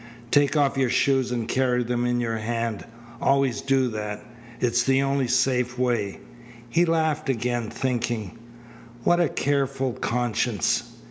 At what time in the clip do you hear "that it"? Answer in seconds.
3.89-4.73